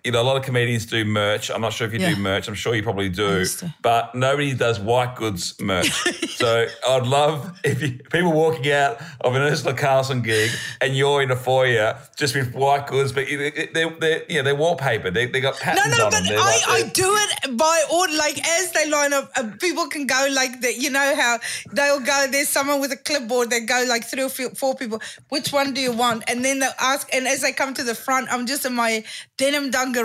You 0.10 0.14
know, 0.14 0.22
a 0.22 0.30
lot 0.32 0.38
of 0.38 0.44
comedians 0.44 0.88
do 0.88 1.06
merch. 1.06 1.52
I'm 1.52 1.62
not 1.62 1.72
sure 1.72 1.86
if 1.86 1.94
you 1.94 2.00
Yeah. 2.00 2.16
do 2.16 2.20
merch. 2.20 2.48
I'm 2.48 2.56
sure 2.56 2.74
you 2.74 2.82
probably 2.82 3.10
do, 3.10 3.46
but 3.84 4.16
nobody 4.16 4.56
does 4.56 4.80
white 4.80 5.16
goods 5.16 5.54
merch. 5.62 5.92
so 6.36 6.66
I'd 6.88 7.06
love 7.06 7.56
if 7.64 7.80
you, 7.84 8.00
people 8.12 8.32
walking 8.34 8.72
out 8.72 9.00
of 9.22 9.36
an 9.36 9.44
Urzila 9.44 9.78
Carlson 9.78 10.24
gig 10.24 10.50
and 10.82 10.98
you're 10.98 11.22
in 11.22 11.30
a 11.30 11.36
foyer 11.36 11.96
just 12.18 12.34
with 12.36 12.56
white 12.56 12.88
goods, 12.88 13.12
but 13.12 13.30
you- 13.30 13.52
they're, 13.72 13.92
they're 14.00 14.24
you 14.28 14.38
know 14.38 14.44
they're 14.46 14.56
wallpapered. 14.56 15.14
They 15.14 15.28
they 15.28 15.42
got 15.42 15.54
No, 15.54 15.60
patterns 15.60 15.98
no, 16.00 16.06
on 16.06 16.12
but 16.12 16.24
I, 16.32 16.36
like- 16.38 16.86
I 16.88 16.90
do 16.90 17.10
it 17.24 17.56
by 17.56 17.84
order. 17.94 18.14
Like 18.14 18.40
as 18.48 18.72
they 18.72 18.90
line 18.90 19.14
up, 19.14 19.30
uh, 19.36 19.44
people 19.60 19.88
can 19.90 20.08
go 20.08 20.28
like 20.34 20.60
that. 20.62 20.78
You 20.78 20.90
know 20.90 21.14
how 21.16 21.38
they'll 21.72 22.00
go. 22.00 22.26
There's 22.32 22.50
someone 22.50 22.82
with 22.82 22.92
a 22.92 22.98
clipboard. 22.98 23.52
They 23.52 23.60
go 23.60 23.86
like 23.88 24.06
three 24.06 24.24
or 24.24 24.30
four 24.30 24.50
four 24.56 24.74
people. 24.74 25.00
Which 25.30 25.54
one 25.54 25.76
do 25.76 25.82
you 25.82 25.92
want? 25.92 26.24
And 26.28 26.44
then 26.44 26.58
they'll 26.58 26.80
ask. 26.80 27.08
And 27.14 27.28
as 27.28 27.42
they 27.42 27.52
come 27.52 27.76
to 27.76 27.84
the 27.84 27.94
front, 27.94 28.26
I'm 28.34 28.48
just 28.48 28.66
in 28.66 28.74
my 28.74 29.04
denim 29.38 29.70
dungarees 29.70 29.99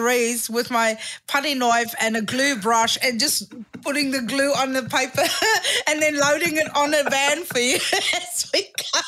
with 0.50 0.70
my 0.70 0.98
putty 1.26 1.54
knife 1.54 1.94
and 2.00 2.16
a 2.16 2.22
glue 2.22 2.56
brush, 2.56 2.98
and 3.02 3.20
just 3.20 3.52
putting 3.82 4.10
the 4.10 4.22
glue 4.22 4.52
on 4.52 4.72
the 4.72 4.82
paper, 4.82 5.22
and 5.88 6.02
then 6.02 6.18
loading 6.18 6.56
it 6.56 6.74
on 6.76 6.94
a 6.94 7.02
van 7.08 7.44
for 7.44 7.58
you 7.58 7.76
as 8.16 8.50
we 8.52 8.62
go. 8.62 9.00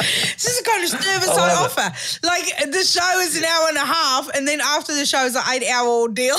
This 0.00 0.46
is 0.46 0.58
the 0.58 0.64
kind 0.64 0.84
of 0.84 0.90
service 0.90 1.28
I, 1.28 1.50
it. 1.50 1.58
offer. 1.58 2.26
Like 2.26 2.72
the 2.72 2.84
show 2.84 3.20
is 3.20 3.36
an 3.36 3.44
hour 3.44 3.68
and 3.68 3.76
a 3.76 3.86
half, 3.86 4.30
and 4.34 4.46
then 4.46 4.60
after 4.60 4.94
the 4.94 5.04
show 5.04 5.24
is 5.24 5.34
an 5.34 5.42
eight-hour 5.50 5.88
ordeal. 5.88 6.36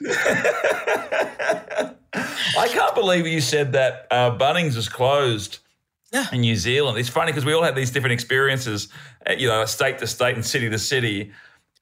I 2.56 2.68
can't 2.68 2.94
believe 2.94 3.26
you 3.26 3.40
said 3.40 3.72
that 3.72 4.06
uh, 4.10 4.38
Bunnings 4.38 4.76
is 4.76 4.88
closed 4.88 5.58
in 6.32 6.40
New 6.40 6.56
Zealand. 6.56 6.98
It's 6.98 7.08
funny 7.08 7.32
because 7.32 7.44
we 7.44 7.52
all 7.52 7.62
have 7.62 7.74
these 7.74 7.90
different 7.90 8.14
experiences, 8.14 8.88
uh, 9.28 9.32
you 9.32 9.48
know, 9.48 9.64
state 9.64 9.98
to 9.98 10.06
state 10.06 10.34
and 10.34 10.44
city 10.44 10.70
to 10.70 10.78
city, 10.78 11.32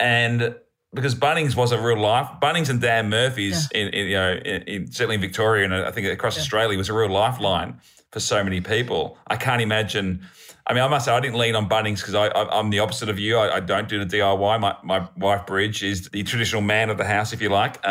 and 0.00 0.56
because 0.94 1.14
Bunnings 1.14 1.54
was 1.54 1.72
a 1.72 1.80
real 1.80 1.98
life. 1.98 2.28
Bunnings 2.40 2.70
and 2.70 2.80
Dan 2.80 3.08
Murphy's, 3.10 3.70
in, 3.72 3.88
in, 3.88 4.06
you 4.06 4.14
know, 4.14 4.32
in, 4.32 4.62
in, 4.62 4.90
certainly 4.90 5.16
in 5.16 5.20
Victoria 5.20 5.64
and 5.64 5.74
I 5.74 5.90
think 5.90 6.06
across 6.06 6.38
Australia, 6.38 6.76
was 6.78 6.88
a 6.88 6.94
real 6.94 7.10
lifeline 7.10 7.80
for 8.12 8.20
so 8.20 8.42
many 8.42 8.60
people. 8.60 9.18
I 9.26 9.36
can't 9.36 9.60
imagine. 9.60 10.26
I 10.66 10.74
mean, 10.74 10.82
I 10.82 10.88
must 10.88 11.04
say, 11.04 11.12
I 11.12 11.20
didn't 11.20 11.38
lean 11.38 11.54
on 11.54 11.68
Bunnings 11.68 11.98
because 11.98 12.14
I, 12.14 12.28
I'm 12.28 12.70
the 12.70 12.80
opposite 12.80 13.08
of 13.08 13.18
you. 13.18 13.36
I, 13.36 13.56
I 13.56 13.60
don't 13.60 13.88
do 13.88 14.02
the 14.04 14.16
DIY. 14.16 14.60
My, 14.60 14.76
my 14.82 15.08
wife, 15.16 15.46
Bridge, 15.46 15.84
is 15.84 16.08
the 16.08 16.24
traditional 16.24 16.62
man 16.62 16.90
of 16.90 16.98
the 16.98 17.04
house, 17.04 17.32
if 17.32 17.40
you 17.40 17.50
like. 17.50 17.78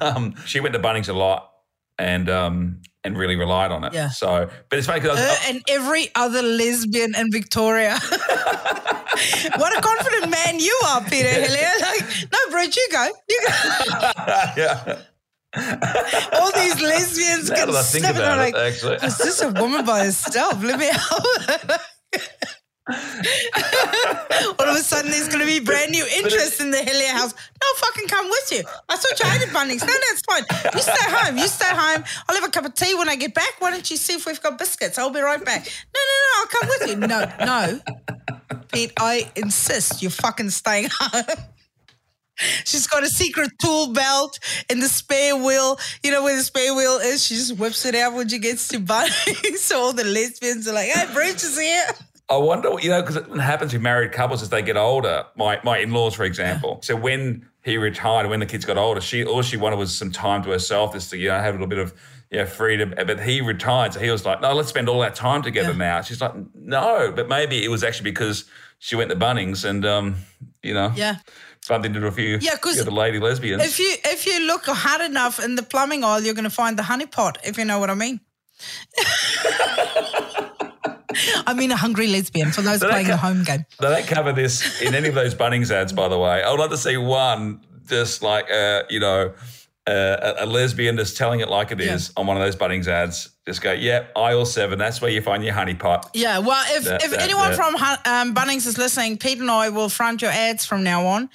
Um, 0.00 0.34
she 0.46 0.60
went 0.60 0.72
to 0.72 0.80
Bunnings 0.80 1.08
a 1.08 1.12
lot 1.12 1.52
and 1.98 2.28
um, 2.30 2.80
and 3.04 3.16
really 3.16 3.36
relied 3.36 3.70
on 3.70 3.84
it. 3.84 3.92
Yeah. 3.94 4.10
So, 4.10 4.50
but 4.68 4.78
it's 4.78 4.86
funny 4.86 5.00
because 5.00 5.18
Her 5.18 5.36
and 5.48 5.62
every 5.68 6.08
other 6.14 6.42
lesbian 6.42 7.14
in 7.14 7.30
Victoria. 7.30 7.98
what 9.56 9.76
a 9.76 9.80
confident 9.80 10.30
man 10.30 10.58
you 10.58 10.78
are, 10.88 11.02
Peter 11.04 11.28
Hellier. 11.28 11.80
Like, 11.80 12.32
no, 12.32 12.38
Bridge, 12.50 12.76
you 12.76 12.88
go. 12.90 13.08
You 13.28 13.40
go. 13.46 13.52
yeah. 14.56 14.98
All 16.34 16.52
these 16.52 16.80
lesbians 16.82 17.48
Now 17.48 17.56
get 17.56 17.66
that 17.66 17.76
I 17.76 17.82
think 17.82 18.04
stuff 18.04 18.16
and 18.16 18.40
it, 18.40 18.54
like, 18.54 18.54
actually. 18.54 18.96
is 18.96 19.16
this 19.18 19.40
a 19.40 19.50
woman 19.52 19.84
by 19.84 20.04
herself? 20.04 20.62
Let 20.62 20.78
me 20.78 20.86
help. 20.92 21.80
All 24.58 24.68
of 24.68 24.76
a 24.76 24.82
sudden, 24.82 25.10
there's 25.10 25.28
going 25.28 25.40
to 25.40 25.46
be 25.46 25.60
brand 25.60 25.90
new 25.90 26.06
interest 26.16 26.60
in 26.60 26.70
the 26.70 26.78
Hellier 26.78 27.12
house. 27.12 27.34
No, 27.34 27.66
fucking 27.76 28.08
come 28.08 28.28
with 28.28 28.52
you. 28.52 28.62
I 28.88 28.96
thought 28.96 29.20
you 29.20 29.28
hated 29.28 29.50
Bunnings. 29.50 29.80
No, 29.80 29.92
no, 29.92 30.08
it's 30.10 30.22
fine. 30.22 30.44
You 30.74 30.80
stay 30.80 31.10
home. 31.10 31.36
You 31.36 31.46
stay 31.46 31.68
home. 31.68 32.04
I'll 32.28 32.34
have 32.36 32.48
a 32.48 32.50
cup 32.50 32.64
of 32.64 32.74
tea 32.74 32.94
when 32.94 33.08
I 33.08 33.16
get 33.16 33.34
back. 33.34 33.56
Why 33.58 33.70
don't 33.70 33.90
you 33.90 33.98
see 33.98 34.14
if 34.14 34.24
we've 34.24 34.42
got 34.42 34.58
biscuits? 34.58 34.98
I'll 34.98 35.10
be 35.10 35.20
right 35.20 35.44
back. 35.44 35.64
No, 35.94 36.00
no, 36.00 36.16
no, 36.24 36.40
I'll 36.40 36.46
come 36.46 36.68
with 36.68 36.88
you. 36.88 36.96
No, 36.96 37.32
no. 37.44 37.80
Pete, 38.72 38.92
I 38.98 39.30
insist 39.36 40.00
you're 40.00 40.10
fucking 40.10 40.50
staying 40.50 40.88
home. 40.92 41.24
She's 42.64 42.86
got 42.86 43.02
a 43.02 43.08
secret 43.08 43.50
tool 43.60 43.92
belt 43.92 44.38
in 44.70 44.78
the 44.80 44.88
spare 44.88 45.36
wheel. 45.36 45.78
You 46.04 46.12
know 46.12 46.22
where 46.22 46.36
the 46.36 46.42
spare 46.42 46.74
wheel 46.74 46.98
is? 47.02 47.24
She 47.24 47.34
just 47.34 47.58
whips 47.58 47.84
it 47.84 47.94
out 47.96 48.14
when 48.14 48.28
she 48.28 48.38
gets 48.38 48.68
to 48.68 48.78
Bunnings. 48.78 49.56
so 49.58 49.80
all 49.80 49.92
the 49.92 50.04
lesbians 50.04 50.68
are 50.68 50.72
like, 50.72 50.88
hey, 50.88 51.12
Bridge 51.12 51.42
is 51.42 51.58
here. 51.58 51.86
I 52.30 52.36
wonder, 52.36 52.70
you 52.80 52.90
know, 52.90 53.00
because 53.00 53.16
it 53.16 53.26
happens 53.40 53.72
with 53.72 53.80
married 53.80 54.12
couples 54.12 54.42
as 54.42 54.50
they 54.50 54.60
get 54.62 54.76
older. 54.76 55.24
My 55.36 55.60
my 55.64 55.78
in 55.78 55.92
laws, 55.92 56.14
for 56.14 56.24
example. 56.24 56.80
So 56.82 56.94
when 56.94 57.48
he 57.64 57.78
retired, 57.78 58.28
when 58.28 58.40
the 58.40 58.46
kids 58.46 58.64
got 58.64 58.76
older, 58.76 59.00
she 59.00 59.24
all 59.24 59.42
she 59.42 59.56
wanted 59.56 59.76
was 59.76 59.96
some 59.96 60.12
time 60.12 60.42
to 60.44 60.50
herself, 60.50 60.92
just 60.92 61.10
to 61.10 61.16
you 61.16 61.28
know 61.28 61.38
have 61.38 61.54
a 61.54 61.58
little 61.58 61.66
bit 61.66 61.78
of 61.78 61.94
you 62.30 62.38
know, 62.38 62.46
freedom. 62.46 62.92
But 62.96 63.20
he 63.20 63.40
retired, 63.40 63.94
so 63.94 64.00
he 64.00 64.10
was 64.10 64.26
like, 64.26 64.42
"No, 64.42 64.52
let's 64.54 64.68
spend 64.68 64.88
all 64.90 65.00
that 65.00 65.14
time 65.14 65.42
together 65.42 65.72
now." 65.72 66.02
She's 66.02 66.20
like, 66.20 66.34
"No," 66.54 67.12
but 67.16 67.28
maybe 67.28 67.64
it 67.64 67.68
was 67.68 67.82
actually 67.82 68.10
because 68.10 68.44
she 68.78 68.94
went 68.94 69.08
to 69.10 69.16
Bunnings 69.16 69.64
and 69.64 69.86
um, 69.86 70.16
you 70.62 70.74
know, 70.74 70.92
Yeah. 70.94 71.16
bumped 71.66 71.86
into 71.86 72.06
a 72.06 72.12
few 72.12 72.38
yeah, 72.42 72.54
because 72.56 72.84
the 72.84 72.90
lady 72.90 73.18
lesbians. 73.18 73.62
If 73.64 73.78
you 73.78 73.94
if 74.04 74.26
you 74.26 74.46
look 74.46 74.66
hard 74.66 75.00
enough 75.00 75.42
in 75.42 75.54
the 75.56 75.62
plumbing 75.62 76.04
aisle, 76.04 76.20
you're 76.22 76.34
going 76.34 76.44
to 76.44 76.50
find 76.50 76.78
the 76.78 76.82
honey 76.82 77.06
pot, 77.06 77.38
if 77.42 77.56
you 77.56 77.64
know 77.64 77.78
what 77.78 77.88
I 77.88 77.94
mean. 77.94 78.20
I 81.46 81.54
mean 81.54 81.70
a 81.70 81.76
hungry 81.76 82.06
lesbian 82.08 82.50
for 82.52 82.62
those 82.62 82.80
playing 82.80 83.06
co- 83.06 83.12
the 83.12 83.16
home 83.18 83.44
game. 83.44 83.64
They 83.80 83.88
don't 83.88 84.06
cover 84.06 84.32
this 84.32 84.80
in 84.82 84.94
any 84.94 85.08
of 85.08 85.14
those 85.14 85.34
Bunnings 85.34 85.70
ads, 85.70 85.92
by 85.92 86.08
the 86.08 86.18
way. 86.18 86.42
I 86.42 86.50
would 86.50 86.60
love 86.60 86.70
to 86.70 86.76
see 86.76 86.96
one 86.96 87.60
just 87.86 88.22
like, 88.22 88.50
uh, 88.50 88.82
you 88.90 89.00
know, 89.00 89.32
uh, 89.86 90.34
a, 90.40 90.44
a 90.44 90.46
lesbian 90.46 90.96
just 90.98 91.16
telling 91.16 91.40
it 91.40 91.48
like 91.48 91.70
it 91.70 91.80
is 91.80 92.12
on 92.16 92.26
one 92.26 92.36
of 92.36 92.42
those 92.42 92.56
Bunnings 92.56 92.86
ads, 92.88 93.30
just 93.46 93.62
go, 93.62 93.72
yep, 93.72 94.12
aisle 94.16 94.44
seven. 94.44 94.78
That's 94.78 95.00
where 95.00 95.10
you 95.10 95.22
find 95.22 95.42
your 95.42 95.54
honey 95.54 95.74
pot. 95.74 96.10
Yeah, 96.12 96.38
well, 96.40 96.62
if, 96.76 96.84
That- 96.84 97.02
if 97.02 97.10
that- 97.12 97.22
anyone 97.22 97.50
that- 97.52 97.56
from 97.56 97.74
um, 97.76 98.34
Bunnings 98.34 98.66
is 98.66 98.76
listening, 98.76 99.16
Pete 99.16 99.38
and 99.38 99.50
I 99.50 99.70
will 99.70 99.88
front 99.88 100.20
your 100.20 100.30
ads 100.30 100.66
from 100.66 100.84
now 100.84 101.06
on. 101.06 101.30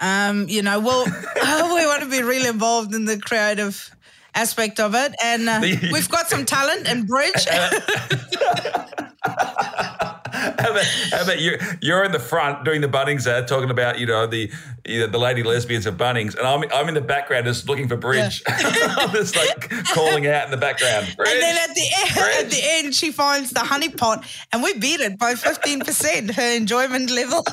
Um, 0.00 0.48
you 0.48 0.62
know, 0.62 0.80
we'll, 0.80 1.04
we 1.04 1.86
want 1.86 2.02
to 2.02 2.08
be 2.08 2.22
really 2.22 2.48
involved 2.48 2.94
in 2.94 3.04
the 3.04 3.18
creative 3.18 3.94
aspect 4.34 4.80
of 4.80 4.94
it. 4.94 5.14
And 5.22 5.48
uh, 5.48 5.60
we've 5.92 6.08
got 6.08 6.28
some 6.28 6.44
talent 6.44 6.88
and 6.88 7.06
bridge. 7.06 7.46
How 10.42 11.22
about, 11.22 11.40
you? 11.40 11.58
You're 11.80 12.04
in 12.04 12.12
the 12.12 12.18
front 12.18 12.64
doing 12.64 12.80
the 12.80 12.88
Bunnings 12.88 13.26
ad, 13.26 13.46
talking 13.46 13.70
about 13.70 13.98
you 13.98 14.06
know 14.06 14.26
the 14.26 14.50
you 14.84 15.00
know, 15.00 15.06
the 15.06 15.18
lady 15.18 15.42
lesbians 15.42 15.86
of 15.86 15.96
Bunnings, 15.96 16.36
and 16.36 16.46
I'm 16.46 16.64
I'm 16.72 16.88
in 16.88 16.94
the 16.94 17.00
background 17.00 17.46
just 17.46 17.68
looking 17.68 17.88
for 17.88 17.96
bridge. 17.96 18.42
I'm 18.48 19.10
just 19.10 19.36
like 19.36 19.70
calling 19.88 20.26
out 20.26 20.46
in 20.46 20.50
the 20.50 20.56
background. 20.56 21.14
Bridge. 21.16 21.28
And 21.30 21.42
then 21.42 21.56
at 21.68 21.74
the 21.74 21.86
end, 21.98 22.44
at 22.46 22.50
the 22.50 22.60
end, 22.62 22.94
she 22.94 23.12
finds 23.12 23.50
the 23.50 23.60
honey 23.60 23.90
pot, 23.90 24.24
and 24.52 24.62
we 24.62 24.74
beat 24.74 25.00
it 25.00 25.18
by 25.18 25.34
fifteen 25.34 25.80
percent. 25.80 26.34
Her 26.34 26.56
enjoyment 26.56 27.10
level. 27.10 27.44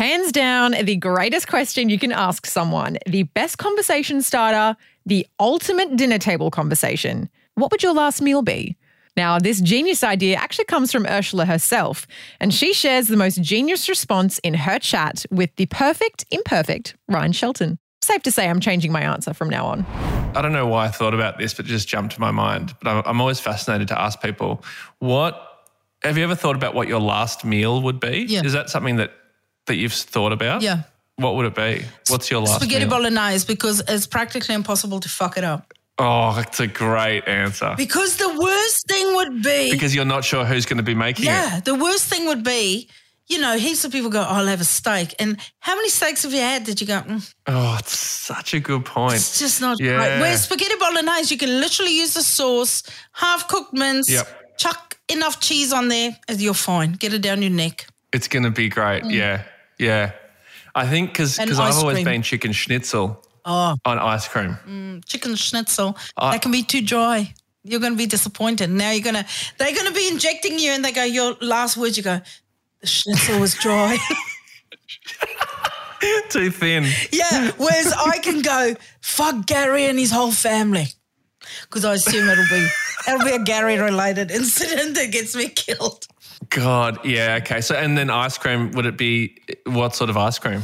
Hands 0.00 0.32
down, 0.32 0.72
the 0.84 0.96
greatest 0.96 1.46
question 1.46 1.90
you 1.90 1.98
can 1.98 2.10
ask 2.10 2.46
someone, 2.46 2.96
the 3.04 3.24
best 3.24 3.58
conversation 3.58 4.22
starter, 4.22 4.74
the 5.04 5.26
ultimate 5.38 5.94
dinner 5.94 6.16
table 6.16 6.50
conversation. 6.50 7.28
What 7.56 7.70
would 7.70 7.82
your 7.82 7.92
last 7.92 8.22
meal 8.22 8.40
be? 8.40 8.78
Now, 9.14 9.38
this 9.38 9.60
genius 9.60 10.02
idea 10.02 10.36
actually 10.36 10.64
comes 10.64 10.90
from 10.90 11.04
Urzila 11.04 11.46
herself, 11.46 12.06
and 12.40 12.54
she 12.54 12.72
shares 12.72 13.08
the 13.08 13.16
most 13.18 13.42
genius 13.42 13.90
response 13.90 14.38
in 14.38 14.54
her 14.54 14.78
chat 14.78 15.26
with 15.30 15.54
the 15.56 15.66
perfect, 15.66 16.24
imperfect 16.30 16.96
Ryan 17.06 17.32
Shelton. 17.32 17.78
Safe 18.00 18.22
to 18.22 18.32
say, 18.32 18.48
I'm 18.48 18.60
changing 18.60 18.92
my 18.92 19.02
answer 19.02 19.34
from 19.34 19.50
now 19.50 19.66
on. 19.66 19.84
I 20.34 20.40
don't 20.40 20.54
know 20.54 20.66
why 20.66 20.86
I 20.86 20.88
thought 20.88 21.12
about 21.12 21.36
this, 21.36 21.52
but 21.52 21.66
it 21.66 21.68
just 21.68 21.88
jumped 21.88 22.14
to 22.14 22.22
my 22.22 22.30
mind. 22.30 22.74
But 22.82 22.88
I'm, 22.90 23.02
I'm 23.04 23.20
always 23.20 23.38
fascinated 23.38 23.88
to 23.88 24.00
ask 24.00 24.22
people, 24.22 24.64
what 25.00 25.46
have 26.02 26.16
you 26.16 26.24
ever 26.24 26.34
thought 26.34 26.56
about 26.56 26.74
what 26.74 26.88
your 26.88 27.00
last 27.00 27.44
meal 27.44 27.82
would 27.82 28.00
be? 28.00 28.24
Yeah. 28.26 28.42
Is 28.42 28.54
that 28.54 28.70
something 28.70 28.96
that 28.96 29.12
that 29.70 29.76
you've 29.76 29.92
thought 29.92 30.32
about? 30.32 30.62
Yeah. 30.62 30.82
What 31.16 31.36
would 31.36 31.46
it 31.46 31.54
be? 31.54 31.84
What's 32.08 32.30
your 32.30 32.40
last 32.40 32.56
Spaghetti 32.56 32.86
meal? 32.86 32.90
bolognese 32.98 33.46
because 33.46 33.82
it's 33.88 34.06
practically 34.06 34.54
impossible 34.54 35.00
to 35.00 35.08
fuck 35.08 35.36
it 35.36 35.44
up. 35.44 35.72
Oh, 35.98 36.34
that's 36.34 36.60
a 36.60 36.66
great 36.66 37.28
answer. 37.28 37.74
Because 37.76 38.16
the 38.16 38.28
worst 38.40 38.88
thing 38.88 39.14
would 39.16 39.42
be 39.42 39.70
Because 39.70 39.94
you're 39.94 40.06
not 40.06 40.24
sure 40.24 40.44
who's 40.46 40.64
going 40.66 40.78
to 40.78 40.82
be 40.82 40.94
making 40.94 41.26
it. 41.26 41.28
Yeah, 41.28 41.60
the 41.60 41.74
worst 41.74 42.06
thing 42.06 42.26
would 42.26 42.42
be, 42.42 42.88
you 43.28 43.38
know, 43.38 43.58
heaps 43.58 43.84
of 43.84 43.92
people 43.92 44.08
go, 44.08 44.20
oh, 44.22 44.24
I'll 44.36 44.46
have 44.46 44.62
a 44.62 44.64
steak. 44.64 45.14
And 45.18 45.36
how 45.58 45.76
many 45.76 45.90
steaks 45.90 46.22
have 46.22 46.32
you 46.32 46.40
had? 46.40 46.64
Did 46.64 46.80
you 46.80 46.86
go, 46.86 47.00
mm, 47.02 47.34
Oh, 47.46 47.76
it's 47.78 47.98
such 47.98 48.54
a 48.54 48.60
good 48.60 48.86
point. 48.86 49.16
it's 49.16 49.38
just 49.38 49.60
not 49.60 49.78
Yeah. 49.78 49.96
right. 49.96 50.20
Whereas 50.20 50.44
spaghetti 50.44 50.74
bolognese, 50.80 51.34
you 51.34 51.38
can 51.38 51.60
literally 51.60 51.94
use 51.98 52.14
the 52.14 52.22
sauce, 52.22 52.82
half 53.12 53.46
cooked 53.46 53.74
mince, 53.74 54.08
Yep. 54.10 54.56
chuck 54.56 54.96
enough 55.10 55.38
cheese 55.38 55.70
on 55.70 55.88
there, 55.88 56.16
and 56.28 56.40
you're 56.40 56.54
fine. 56.54 56.92
Get 56.92 57.12
it 57.12 57.20
down 57.20 57.42
your 57.42 57.50
neck. 57.52 57.86
It's 58.14 58.26
going 58.26 58.44
to 58.44 58.50
be 58.50 58.70
great. 58.70 59.04
Yeah. 59.04 59.42
Yeah. 59.80 60.12
I 60.74 60.86
think 60.86 61.12
because 61.12 61.38
I've 61.38 61.58
always 61.76 61.96
cream. 61.96 62.04
been 62.04 62.22
chicken 62.22 62.52
schnitzel 62.52 63.24
Oh, 63.44 63.74
on 63.84 63.98
ice 63.98 64.28
cream. 64.28 64.56
Mm, 64.68 65.04
chicken 65.06 65.34
schnitzel. 65.34 65.96
I- 66.16 66.32
that 66.32 66.42
can 66.42 66.52
be 66.52 66.62
too 66.62 66.82
dry. 66.82 67.32
You're 67.64 67.80
going 67.80 67.92
to 67.92 67.98
be 67.98 68.06
disappointed. 68.06 68.70
Now 68.70 68.90
you're 68.90 69.02
going 69.02 69.16
to, 69.16 69.26
they're 69.58 69.74
going 69.74 69.86
to 69.86 69.92
be 69.92 70.08
injecting 70.08 70.58
you 70.58 70.70
and 70.72 70.84
they 70.84 70.92
go, 70.92 71.04
your 71.04 71.34
last 71.40 71.76
words, 71.76 71.96
you 71.96 72.02
go, 72.02 72.20
the 72.80 72.86
schnitzel 72.86 73.40
was 73.40 73.54
dry. 73.54 73.96
Too 76.30 76.50
thin. 76.50 76.86
Yeah, 77.12 77.50
whereas 77.58 77.92
I 77.92 78.18
can 78.18 78.40
go, 78.40 78.74
fuck 79.02 79.46
Gary 79.46 79.84
and 79.84 79.98
his 79.98 80.10
whole 80.10 80.32
family. 80.32 80.86
Because 81.62 81.84
I 81.84 81.94
assume 81.94 82.28
it'll 82.28 82.44
be 82.48 82.68
it'll 83.08 83.26
be 83.26 83.32
a 83.34 83.44
Gary 83.44 83.78
related 83.78 84.30
incident 84.40 84.94
that 84.94 85.10
gets 85.12 85.34
me 85.36 85.48
killed. 85.48 86.06
God. 86.48 87.04
Yeah. 87.04 87.38
Okay. 87.42 87.60
So, 87.60 87.74
and 87.74 87.96
then 87.96 88.10
ice 88.10 88.38
cream, 88.38 88.70
would 88.72 88.86
it 88.86 88.96
be 88.96 89.36
what 89.66 89.94
sort 89.94 90.10
of 90.10 90.16
ice 90.16 90.38
cream? 90.38 90.62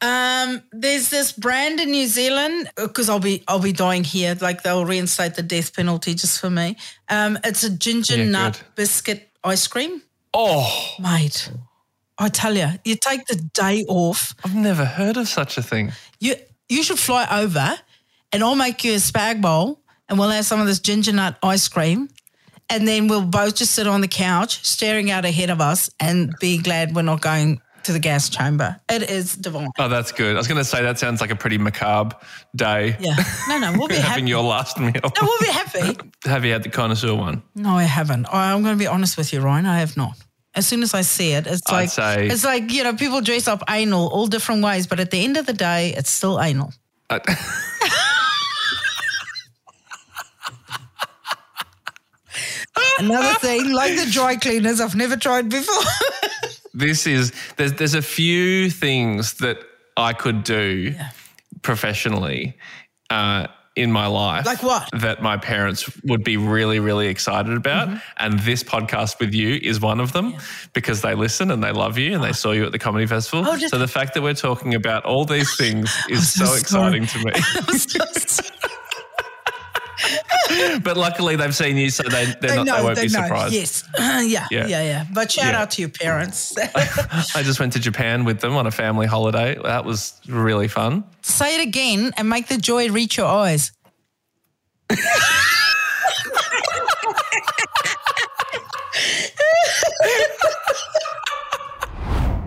Um, 0.00 0.62
there's 0.72 1.10
this 1.10 1.30
brand 1.32 1.78
in 1.78 1.90
New 1.90 2.06
Zealand 2.06 2.68
because 2.76 3.08
I'll 3.08 3.20
be 3.20 3.44
I'll 3.46 3.60
be 3.60 3.72
dying 3.72 4.02
here. 4.04 4.36
Like 4.40 4.62
they'll 4.62 4.84
reinstate 4.84 5.34
the 5.36 5.42
death 5.42 5.74
penalty 5.76 6.14
just 6.14 6.40
for 6.40 6.50
me. 6.50 6.76
Um, 7.08 7.38
it's 7.44 7.62
a 7.62 7.70
ginger 7.70 8.16
Yeah, 8.16 8.24
nut 8.30 8.52
good. 8.58 8.74
biscuit 8.74 9.28
ice 9.44 9.66
cream, 9.68 10.02
Oh, 10.34 10.94
mate. 10.98 11.50
I 12.18 12.28
tell 12.28 12.56
you, 12.56 12.68
you 12.84 12.96
take 12.96 13.26
the 13.26 13.36
day 13.36 13.84
off. 13.88 14.34
I've 14.44 14.54
never 14.54 14.84
heard 14.84 15.16
of 15.16 15.28
such 15.28 15.56
a 15.56 15.62
thing. 15.62 15.92
You 16.20 16.34
you 16.68 16.82
should 16.82 16.98
fly 16.98 17.26
over, 17.30 17.74
and 18.32 18.42
I'll 18.42 18.56
make 18.56 18.82
you 18.82 18.92
a 18.94 18.96
spag 18.96 19.40
bowl, 19.40 19.80
and 20.08 20.18
we'll 20.18 20.30
have 20.30 20.46
some 20.46 20.60
of 20.60 20.66
this 20.66 20.80
ginger 20.80 21.12
nut 21.12 21.38
ice 21.44 21.68
cream, 21.68 22.08
and 22.70 22.86
then 22.88 23.08
we'll 23.08 23.22
both 23.26 23.56
just 23.56 23.72
sit 23.72 23.86
on 23.86 24.00
the 24.00 24.08
couch, 24.08 24.64
staring 24.64 25.10
out 25.10 25.24
ahead 25.24 25.50
of 25.50 25.60
us, 25.60 25.90
and 26.00 26.34
be 26.40 26.58
glad 26.58 26.94
we're 26.94 27.02
not 27.02 27.20
going 27.20 27.60
to 27.84 27.92
the 27.92 27.98
gas 27.98 28.28
chamber. 28.28 28.80
It 28.88 29.10
is 29.10 29.34
divine. 29.34 29.68
Oh, 29.78 29.88
that's 29.88 30.12
good. 30.12 30.36
I 30.36 30.38
was 30.38 30.46
going 30.46 30.58
to 30.58 30.64
say 30.64 30.82
that 30.82 30.98
sounds 31.00 31.20
like 31.20 31.30
a 31.30 31.36
pretty 31.36 31.58
macabre 31.58 32.16
day. 32.54 32.96
Yeah. 33.00 33.16
No, 33.48 33.58
no, 33.58 33.72
we'll 33.76 33.88
be 33.88 33.94
happy. 33.96 34.08
Having 34.08 34.26
your 34.28 34.42
last 34.44 34.78
meal. 34.78 34.92
No, 34.94 35.10
we'll 35.22 35.40
be 35.40 35.46
happy. 35.46 35.98
Have 36.24 36.44
you 36.44 36.52
had 36.52 36.62
the 36.62 36.68
connoisseur 36.68 37.14
one? 37.14 37.42
No, 37.56 37.70
I 37.76 37.82
haven't. 37.82 38.26
I'm 38.32 38.62
going 38.62 38.76
to 38.76 38.78
be 38.78 38.86
honest 38.86 39.16
with 39.16 39.32
you, 39.32 39.40
Ryan. 39.40 39.66
I 39.66 39.80
have 39.80 39.96
not. 39.96 40.16
As 40.54 40.66
soon 40.68 40.82
as 40.82 40.94
I 40.94 41.00
see 41.00 41.32
it, 41.32 41.46
it's 41.46 41.62
I'd 41.66 41.72
like 41.72 41.88
say- 41.90 42.28
it's 42.28 42.44
like 42.44 42.70
you 42.70 42.84
know 42.84 42.94
people 42.94 43.20
dress 43.22 43.48
up 43.48 43.64
anal 43.70 44.08
all 44.08 44.26
different 44.26 44.62
ways, 44.62 44.86
but 44.86 45.00
at 45.00 45.10
the 45.10 45.24
end 45.24 45.36
of 45.38 45.46
the 45.46 45.54
day, 45.54 45.94
it's 45.96 46.10
still 46.10 46.40
anal. 46.40 46.72
Another 52.98 53.34
thing, 53.38 53.72
like 53.72 53.96
the 53.96 54.10
dry 54.10 54.36
cleaners, 54.36 54.80
I've 54.80 54.94
never 54.94 55.16
tried 55.16 55.48
before. 55.48 55.82
this 56.74 57.06
is 57.06 57.32
there's 57.56 57.72
there's 57.74 57.94
a 57.94 58.02
few 58.02 58.70
things 58.70 59.34
that 59.34 59.58
I 59.96 60.12
could 60.12 60.44
do 60.44 60.94
professionally 61.62 62.56
uh, 63.10 63.46
in 63.76 63.90
my 63.92 64.06
life. 64.06 64.44
Like 64.46 64.62
what? 64.62 64.88
That 65.00 65.22
my 65.22 65.36
parents 65.36 65.90
would 66.04 66.24
be 66.24 66.36
really 66.36 66.80
really 66.80 67.08
excited 67.08 67.56
about, 67.56 67.88
Mm-hmm. 67.88 67.98
and 68.18 68.38
this 68.40 68.62
podcast 68.62 69.18
with 69.20 69.32
you 69.34 69.58
is 69.62 69.80
one 69.80 70.00
of 70.00 70.12
them 70.12 70.34
because 70.72 71.00
they 71.02 71.14
listen 71.14 71.50
and 71.50 71.62
they 71.62 71.72
love 71.72 71.98
you 71.98 72.14
and 72.14 72.22
they 72.22 72.32
saw 72.32 72.52
you 72.52 72.64
at 72.66 72.72
the 72.72 72.78
comedy 72.78 73.06
festival. 73.06 73.44
Oh, 73.48 73.56
so 73.58 73.78
the 73.78 73.88
fact 73.88 74.14
that 74.14 74.22
we're 74.22 74.34
talking 74.34 74.74
about 74.74 75.04
all 75.04 75.24
these 75.24 75.56
things 75.56 75.90
is 76.10 76.32
so 76.32 76.44
so, 76.44 76.56
sorry. 76.56 76.98
exciting 76.98 77.06
to 77.06 77.18
me. 77.24 77.32
but 80.84 80.96
luckily 80.96 81.36
they've 81.36 81.54
seen 81.54 81.76
you, 81.76 81.90
so 81.90 82.02
they 82.04 82.34
they're 82.40 82.56
not, 82.64 82.66
they 82.78 82.82
won't 82.84 83.00
be 83.00 83.08
surprised. 83.08 83.52
Yes, 83.54 83.84
yeah, 83.98 84.22
yeah, 84.26 84.46
Yeah. 84.50 84.66
yeah, 84.66 85.04
But 85.12 85.32
shout 85.32 85.52
Yeah. 85.52 85.60
out 85.62 85.70
to 85.72 85.82
your 85.82 85.88
parents. 85.90 86.56
I 87.34 87.42
just 87.42 87.60
went 87.60 87.72
to 87.74 87.78
Japan 87.80 88.24
with 88.24 88.40
them 88.40 88.54
on 88.56 88.66
a 88.66 88.70
family 88.70 89.06
holiday. 89.06 89.58
That 89.62 89.84
was 89.84 90.20
really 90.28 90.68
fun. 90.68 91.04
Say 91.22 91.56
it 91.60 91.66
again 91.66 92.12
and 92.16 92.28
make 92.28 92.48
the 92.48 92.58
joy 92.58 92.88
reach 92.90 93.16
your 93.16 93.26
eyes. 93.26 93.72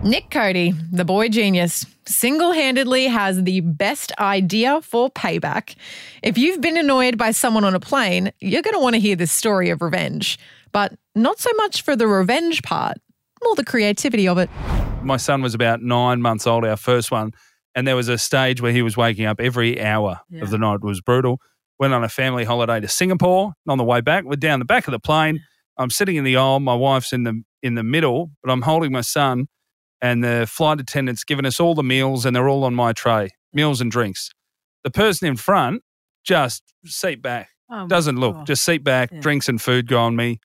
Nick 0.06 0.30
Cody, 0.30 0.72
the 0.92 1.04
boy 1.04 1.28
genius, 1.28 1.84
single 2.06 2.52
handedly 2.52 3.08
has 3.08 3.42
the 3.42 3.58
best 3.60 4.12
idea 4.20 4.80
for 4.80 5.10
payback. 5.10 5.74
If 6.22 6.38
you've 6.38 6.60
been 6.60 6.76
annoyed 6.76 7.18
by 7.18 7.32
someone 7.32 7.64
on 7.64 7.74
a 7.74 7.80
plane, 7.80 8.30
you're 8.38 8.62
going 8.62 8.74
to 8.74 8.80
want 8.80 8.94
to 8.94 9.00
hear 9.00 9.16
this 9.16 9.32
story 9.32 9.68
of 9.68 9.82
revenge. 9.82 10.38
But 10.70 10.94
not 11.16 11.40
so 11.40 11.50
much 11.56 11.82
for 11.82 11.96
the 11.96 12.06
revenge 12.06 12.62
part, 12.62 12.98
more 13.42 13.56
the 13.56 13.64
creativity 13.64 14.28
of 14.28 14.38
it. 14.38 14.48
my 15.02 15.16
son 15.16 15.42
was 15.42 15.54
about 15.54 15.82
nine 15.82 16.22
months 16.22 16.46
old, 16.46 16.64
our 16.64 16.76
first 16.76 17.10
one, 17.10 17.32
and 17.74 17.84
there 17.84 17.96
was 17.96 18.08
a 18.08 18.16
stage 18.16 18.62
where 18.62 18.72
he 18.72 18.82
was 18.82 18.96
waking 18.96 19.26
up 19.26 19.40
every 19.40 19.82
hour 19.82 20.20
of 20.40 20.50
the 20.50 20.58
night. 20.58 20.76
It 20.76 20.84
was 20.84 21.00
brutal. 21.00 21.40
Went 21.80 21.94
on 21.94 22.04
a 22.04 22.08
family 22.08 22.44
holiday 22.44 22.78
to 22.78 22.86
Singapore. 22.86 23.54
And 23.66 23.72
on 23.72 23.76
the 23.78 23.84
way 23.84 24.00
back, 24.02 24.22
we're 24.22 24.36
down 24.36 24.60
the 24.60 24.64
back 24.66 24.86
of 24.86 24.92
the 24.92 25.00
plane. 25.00 25.40
I'm 25.76 25.90
sitting 25.90 26.14
in 26.14 26.22
the 26.22 26.36
aisle. 26.36 26.60
My 26.60 26.76
wife's 26.76 27.12
in 27.12 27.24
the 27.24 27.42
in 27.60 27.74
the 27.74 27.82
middle, 27.82 28.30
but 28.44 28.52
I'm 28.52 28.62
holding 28.62 28.92
my 28.92 29.00
son, 29.00 29.48
and 30.02 30.22
the 30.22 30.46
flight 30.48 30.80
attendant's 30.80 31.24
given 31.24 31.46
us 31.46 31.58
all 31.60 31.74
the 31.74 31.82
meals, 31.82 32.24
and 32.26 32.34
they're 32.36 32.48
all 32.48 32.64
on 32.64 32.74
my 32.74 32.92
tray, 32.92 33.30
meals 33.52 33.80
and 33.80 33.90
drinks. 33.90 34.30
The 34.84 34.90
person 34.90 35.28
in 35.28 35.36
front 35.36 35.82
just 36.24 36.62
seat 36.84 37.22
back, 37.22 37.48
Oh, 37.70 37.86
doesn't 37.86 38.16
look, 38.16 38.34
God. 38.36 38.46
just 38.46 38.64
seat 38.64 38.84
back, 38.84 39.10
Yeah. 39.12 39.20
drinks 39.20 39.48
and 39.48 39.60
food 39.60 39.86
go 39.88 39.98
on 40.00 40.14
me. 40.16 40.40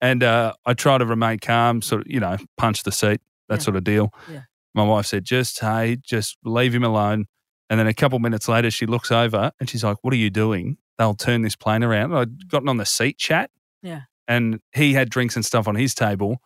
And 0.00 0.22
uh, 0.22 0.54
I 0.66 0.74
try 0.74 0.98
to 0.98 1.06
remain 1.06 1.38
calm, 1.38 1.80
sort 1.82 2.02
of, 2.02 2.06
you 2.12 2.20
know, 2.20 2.36
punch 2.56 2.82
the 2.82 2.92
seat, 2.92 3.20
that 3.48 3.56
Yeah. 3.56 3.64
sort 3.64 3.76
of 3.76 3.84
deal. 3.84 4.12
Yeah. 4.30 4.42
My 4.74 4.82
wife 4.84 5.06
said, 5.06 5.24
just, 5.24 5.60
hey, 5.60 5.96
just 6.02 6.36
leave 6.44 6.74
him 6.74 6.84
alone. 6.84 7.26
And 7.70 7.80
then 7.80 7.86
a 7.86 7.94
couple 7.94 8.18
minutes 8.18 8.48
later, 8.48 8.70
she 8.70 8.86
looks 8.86 9.10
over 9.12 9.52
and 9.60 9.68
she's 9.70 9.82
like, 9.84 9.96
what 10.02 10.12
are 10.12 10.18
you 10.18 10.30
doing? 10.30 10.76
They'll 10.98 11.14
turn 11.14 11.42
this 11.42 11.56
plane 11.56 11.82
around. 11.82 12.12
I'd 12.14 12.48
gotten 12.48 12.68
on 12.68 12.76
the 12.76 12.86
seat 12.86 13.18
chat. 13.18 13.50
Yeah. 13.82 14.02
and 14.26 14.60
he 14.74 14.94
had 14.94 15.10
drinks 15.10 15.36
and 15.36 15.44
stuff 15.44 15.68
on 15.68 15.74
his 15.74 15.94
table, 15.94 16.38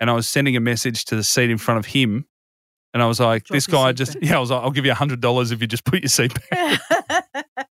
and 0.00 0.10
I 0.10 0.14
was 0.14 0.28
sending 0.28 0.56
a 0.56 0.60
message 0.60 1.04
to 1.06 1.16
the 1.16 1.22
seat 1.24 1.50
in 1.50 1.58
front 1.58 1.78
of 1.78 1.86
him, 1.86 2.26
and 2.94 3.02
I 3.02 3.06
was 3.06 3.20
like, 3.20 3.44
Drop 3.44 3.54
"This 3.56 3.66
guy 3.66 3.92
just 3.92 4.14
back. 4.14 4.22
yeah." 4.30 4.36
I 4.36 4.40
was 4.40 4.50
like, 4.50 4.62
"I'll 4.62 4.70
give 4.70 4.84
you 4.86 4.92
a 4.92 4.94
hundred 4.96 5.20
dollars 5.20 5.52
if 5.52 5.60
you 5.60 5.66
just 5.66 5.84
put 5.84 6.00
your 6.00 6.08
seat 6.08 6.32
back." 6.50 6.80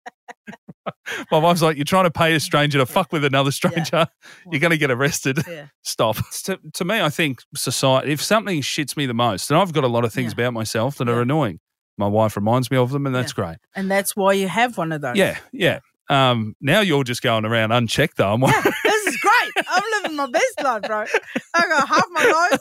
My 1.32 1.38
wife's 1.38 1.62
like, 1.62 1.77
"You're 1.77 1.86
trying 1.86 2.05
to 2.05 2.12
pay 2.12 2.34
a 2.36 2.39
stranger 2.39 2.77
to 2.79 2.86
fuck 2.86 3.12
with 3.12 3.24
another 3.25 3.51
stranger. 3.51 4.08
You're 4.51 4.60
going 4.60 4.72
to 4.72 4.77
get 4.77 4.89
arrested. 4.91 5.39
Yeah. 5.48 5.67
Stop." 5.84 6.17
To, 6.46 6.60
to 6.74 6.86
me, 6.86 7.00
I 7.01 7.10
think 7.10 7.41
society. 7.55 8.12
If 8.12 8.22
something 8.22 8.62
shits 8.62 8.98
me 8.98 9.05
the 9.05 9.13
most, 9.13 9.50
and 9.51 9.60
I've 9.60 9.72
got 9.74 9.84
a 9.84 9.88
lot 9.88 10.03
of 10.03 10.12
things 10.13 10.34
Yeah. 10.36 10.46
about 10.46 10.53
myself 10.53 10.96
that 10.98 11.08
Yeah. 11.08 11.13
are 11.15 11.22
annoying. 11.22 11.60
My 11.98 12.08
wife 12.08 12.36
reminds 12.36 12.70
me 12.72 12.77
of 12.77 12.91
them, 12.91 13.05
and 13.05 13.15
that's 13.15 13.34
great. 13.34 13.58
And 13.75 13.89
that's 13.89 14.15
why 14.15 14.34
you 14.34 14.48
have 14.48 14.77
one 14.77 14.91
of 14.91 15.01
those. 15.01 15.15
Yeah, 15.15 15.38
yeah. 15.53 15.79
Um, 16.10 16.55
now 16.60 16.82
you're 16.82 17.03
just 17.03 17.22
going 17.22 17.46
around 17.46 17.72
unchecked, 17.72 18.17
though. 18.17 18.34
I'm 18.34 18.41
like, 18.41 18.63
This 18.63 18.65
is 18.65 18.82
great. 18.82 18.95
I'm 19.75 20.03
living 20.03 20.15
my 20.17 20.27
best 20.32 20.63
life, 20.63 20.82
bro. 20.84 21.05
I 21.53 21.67
got 21.67 21.88
half 21.88 22.05
my 22.12 22.58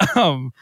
life. 0.00 0.16
um, 0.16 0.52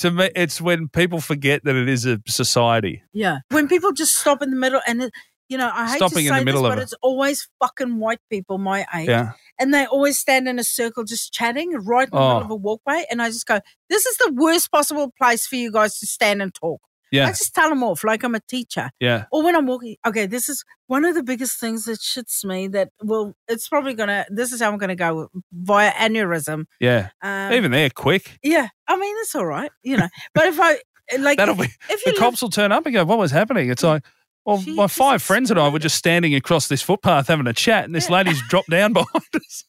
to 0.00 0.10
me, 0.10 0.30
it's 0.34 0.60
when 0.60 0.88
people 0.88 1.20
forget 1.20 1.64
that 1.64 1.76
it 1.76 1.88
is 1.88 2.06
a 2.06 2.20
society. 2.26 3.02
Yeah. 3.12 3.38
When 3.50 3.68
people 3.68 3.92
just 3.92 4.16
stop 4.16 4.42
in 4.42 4.50
the 4.50 4.56
middle 4.56 4.80
and 4.86 5.04
it, 5.04 5.12
you 5.48 5.58
know, 5.58 5.70
I 5.72 5.90
hate 5.90 5.96
Stopping 5.96 6.18
to 6.18 6.20
in 6.24 6.28
say 6.32 6.38
the 6.40 6.44
middle 6.44 6.62
this, 6.62 6.68
of 6.70 6.72
but 6.76 6.78
it. 6.78 6.82
it's 6.84 6.94
always 7.02 7.48
fucking 7.60 7.98
white 7.98 8.20
people 8.30 8.58
my 8.58 8.86
age. 8.94 9.08
Yeah. 9.08 9.32
And 9.58 9.72
they 9.74 9.84
always 9.86 10.18
stand 10.18 10.48
in 10.48 10.58
a 10.58 10.64
circle 10.64 11.04
just 11.04 11.32
chatting 11.32 11.72
right 11.72 12.08
in 12.08 12.10
the 12.10 12.18
Oh. 12.18 12.28
middle 12.28 12.42
of 12.44 12.50
a 12.50 12.56
walkway. 12.56 13.04
And 13.10 13.20
I 13.20 13.28
just 13.28 13.46
go, 13.46 13.60
this 13.90 14.06
is 14.06 14.16
the 14.18 14.32
worst 14.34 14.70
possible 14.72 15.12
place 15.18 15.46
for 15.46 15.56
you 15.56 15.70
guys 15.70 15.98
to 15.98 16.06
stand 16.06 16.40
and 16.42 16.54
talk. 16.54 16.80
I 17.12 17.28
just 17.30 17.54
tell 17.54 17.68
them 17.68 17.82
off 17.82 18.04
like 18.04 18.22
I'm 18.24 18.34
a 18.34 18.40
teacher. 18.40 18.90
yeah, 19.00 19.24
Or 19.30 19.42
when 19.44 19.54
I'm 19.54 19.66
walking, 19.66 19.96
okay, 20.06 20.26
this 20.26 20.48
is 20.48 20.64
one 20.86 21.04
of 21.04 21.14
the 21.14 21.22
biggest 21.22 21.60
things 21.60 21.84
that 21.84 21.98
shits 22.00 22.44
me 22.44 22.68
that, 22.68 22.88
well, 23.02 23.34
it's 23.48 23.68
probably 23.68 23.94
going 23.94 24.08
to, 24.08 24.24
this 24.30 24.52
is 24.52 24.60
how 24.62 24.70
I'm 24.72 24.78
going 24.78 24.88
to 24.88 24.94
go 24.96 25.28
via 25.52 25.92
aneurysm. 25.92 26.64
yeah. 26.80 27.10
Um, 27.22 27.52
Even 27.52 27.70
there, 27.70 27.90
quick. 27.90 28.38
Yeah. 28.42 28.68
I 28.88 28.96
mean, 28.96 29.14
it's 29.20 29.34
all 29.34 29.46
right, 29.46 29.70
you 29.82 29.96
know. 29.96 30.08
But 30.34 30.46
if 30.46 30.58
I, 30.60 30.78
like, 31.18 31.36
That'll 31.38 31.60
if, 31.60 31.68
be. 31.68 31.74
if 31.94 32.04
The 32.04 32.14
cops 32.18 32.40
will 32.40 32.50
turn 32.50 32.72
up 32.72 32.86
and 32.86 32.94
go, 32.94 33.04
"What 33.04 33.18
was 33.18 33.30
happening?" 33.30 33.68
It's 33.70 33.82
like, 33.82 34.02
well, 34.46 34.62
my 34.68 34.86
five 34.86 35.22
friends 35.22 35.50
and 35.50 35.60
I 35.60 35.68
were 35.68 35.78
just 35.78 35.96
standing 35.96 36.34
across 36.34 36.68
this 36.68 36.80
footpath 36.80 37.28
having 37.28 37.46
a 37.46 37.52
chat, 37.52 37.84
and 37.84 37.94
this 37.94 38.08
lady's 38.08 38.40
dropped 38.48 38.70
down 38.70 38.92
behind 38.94 39.24
us. 39.34 39.64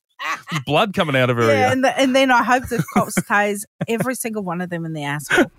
Blood 0.66 0.94
coming 0.94 1.16
out 1.18 1.30
of 1.30 1.36
her 1.38 1.44
Yeah, 1.48 1.68
ear. 1.68 1.72
and, 1.74 1.84
the, 1.84 2.00
and 2.00 2.16
then 2.16 2.32
I 2.32 2.44
hope 2.44 2.68
the 2.70 2.82
cops 2.94 3.16
tase 3.30 3.64
every 3.90 4.16
single 4.16 4.44
one 4.44 4.62
of 4.62 4.70
them 4.70 4.86
in 4.86 4.94
the 4.94 5.04
asshole. 5.04 5.52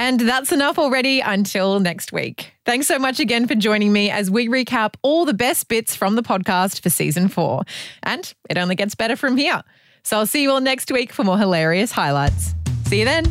And 0.00 0.18
that's 0.18 0.50
enough 0.50 0.78
already 0.78 1.20
until 1.20 1.78
next 1.78 2.10
week. 2.10 2.54
Thanks 2.64 2.86
so 2.86 2.98
much 2.98 3.20
again 3.20 3.46
for 3.46 3.54
joining 3.54 3.92
me 3.92 4.10
as 4.10 4.30
we 4.30 4.48
recap 4.48 4.94
all 5.02 5.26
the 5.26 5.34
best 5.34 5.68
bits 5.68 5.94
from 5.94 6.16
the 6.16 6.22
podcast 6.22 6.82
for 6.82 6.88
season 6.88 7.28
four. 7.28 7.64
And 8.02 8.32
it 8.48 8.56
only 8.56 8.76
gets 8.76 8.94
better 8.94 9.14
from 9.14 9.36
here. 9.36 9.62
So 10.02 10.16
I'll 10.16 10.26
see 10.26 10.40
you 10.40 10.52
all 10.52 10.62
next 10.62 10.90
week 10.90 11.12
for 11.12 11.22
more 11.22 11.36
hilarious 11.36 11.92
highlights. 11.92 12.54
See 12.86 13.00
you 13.00 13.04
then. 13.04 13.30